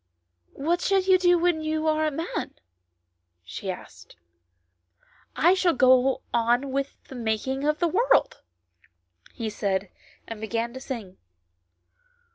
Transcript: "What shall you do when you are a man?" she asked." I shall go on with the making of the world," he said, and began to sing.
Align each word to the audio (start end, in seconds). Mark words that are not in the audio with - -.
"What 0.53 0.81
shall 0.81 1.01
you 1.01 1.19
do 1.19 1.37
when 1.37 1.61
you 1.61 1.85
are 1.85 2.07
a 2.07 2.09
man?" 2.09 2.55
she 3.43 3.69
asked." 3.69 4.15
I 5.35 5.53
shall 5.53 5.75
go 5.75 6.23
on 6.33 6.71
with 6.71 7.03
the 7.03 7.13
making 7.13 7.65
of 7.67 7.77
the 7.77 7.87
world," 7.87 8.41
he 9.31 9.47
said, 9.47 9.91
and 10.27 10.41
began 10.41 10.73
to 10.73 10.79
sing. 10.79 11.17